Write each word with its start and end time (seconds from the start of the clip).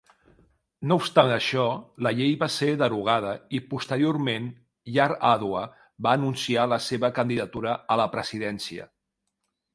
No 0.91 0.95
obstant 1.01 1.33
això, 1.33 1.65
la 2.07 2.13
llei 2.19 2.31
va 2.43 2.47
ser 2.53 2.69
derogada 2.83 3.33
i, 3.57 3.59
posteriorment, 3.75 4.49
Yar'Adua 4.97 5.63
va 6.09 6.17
anunciar 6.21 6.67
la 6.73 6.81
seva 6.89 7.15
candidatura 7.21 7.79
a 7.97 8.01
la 8.05 8.11
presidència. 8.19 8.91